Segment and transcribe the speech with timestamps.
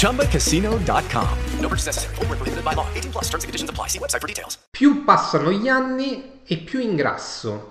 [0.00, 1.28] ChumbaCasino.com.
[1.60, 2.14] No purchase necessary.
[2.14, 2.86] Full prohibited by law.
[2.94, 3.88] 18 plus terms and conditions apply.
[3.88, 4.58] See website for details.
[4.70, 7.68] Più passano gli anni e più ingrasso.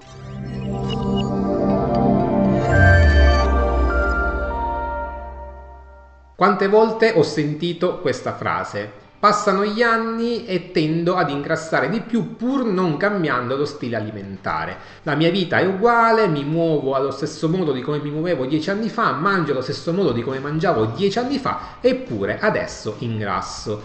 [6.35, 9.08] Quante volte ho sentito questa frase?
[9.19, 14.77] Passano gli anni e tendo ad ingrassare di più pur non cambiando lo stile alimentare.
[15.03, 18.69] La mia vita è uguale, mi muovo allo stesso modo di come mi muovevo dieci
[18.69, 23.81] anni fa, mangio allo stesso modo di come mangiavo dieci anni fa, eppure adesso ingrasso.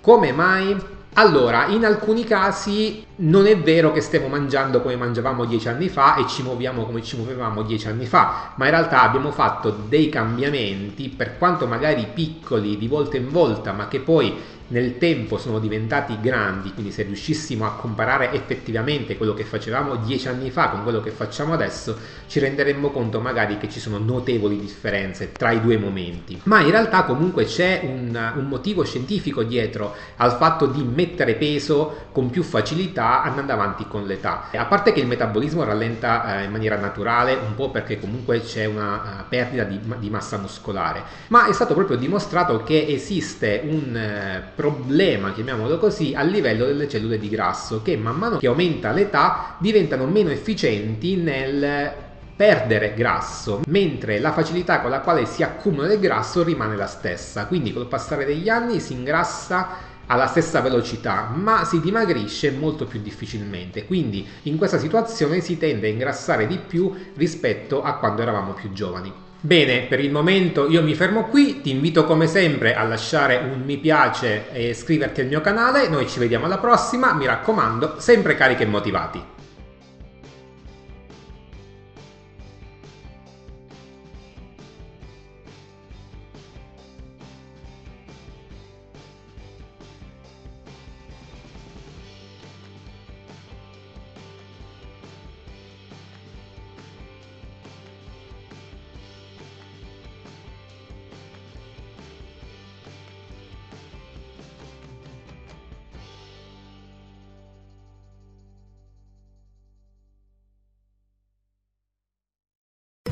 [0.00, 0.76] Come mai?
[1.14, 6.14] Allora, in alcuni casi non è vero che stiamo mangiando come mangiavamo dieci anni fa
[6.14, 10.08] e ci muoviamo come ci muovevamo dieci anni fa, ma in realtà abbiamo fatto dei
[10.08, 15.58] cambiamenti, per quanto magari piccoli di volta in volta, ma che poi nel tempo sono
[15.58, 20.82] diventati grandi, quindi se riuscissimo a comparare effettivamente quello che facevamo dieci anni fa con
[20.82, 25.60] quello che facciamo adesso, ci renderemmo conto magari che ci sono notevoli differenze tra i
[25.60, 26.40] due momenti.
[26.44, 32.06] Ma in realtà comunque c'è un, un motivo scientifico dietro al fatto di mettere peso
[32.12, 34.50] con più facilità andando avanti con l'età.
[34.52, 38.64] A parte che il metabolismo rallenta eh, in maniera naturale, un po' perché comunque c'è
[38.66, 43.94] una uh, perdita di, di, massa muscolare, ma è stato proprio dimostrato che esiste un
[43.94, 48.90] uh, problema, chiamiamolo così, a livello delle cellule di grasso che man mano che aumenta
[48.90, 51.92] l'età diventano meno efficienti nel
[52.34, 57.46] perdere grasso, mentre la facilità con la quale si accumula il grasso rimane la stessa.
[57.46, 63.00] Quindi col passare degli anni si ingrassa alla stessa velocità, ma si dimagrisce molto più
[63.00, 63.86] difficilmente.
[63.86, 68.72] Quindi in questa situazione si tende a ingrassare di più rispetto a quando eravamo più
[68.72, 69.26] giovani.
[69.40, 73.62] Bene, per il momento io mi fermo qui, ti invito come sempre a lasciare un
[73.64, 78.34] mi piace e iscriverti al mio canale, noi ci vediamo alla prossima, mi raccomando, sempre
[78.34, 79.37] carichi e motivati.